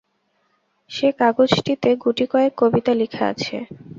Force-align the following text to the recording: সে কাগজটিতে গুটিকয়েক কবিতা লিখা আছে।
সে 0.91 1.07
কাগজটিতে 1.19 1.89
গুটিকয়েক 2.03 2.53
কবিতা 2.61 2.93
লিখা 3.01 3.23
আছে। 3.31 3.55